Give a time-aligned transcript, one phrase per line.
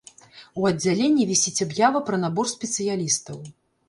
[0.59, 3.37] У аддзяленні вісіць аб'ява пра набор спецыялістаў.